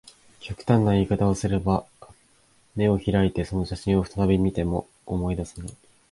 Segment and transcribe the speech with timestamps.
[0.39, 1.85] 極端な言い方をすれば、
[2.75, 5.77] 眼を開いてその写真を再び見ても、思い出せない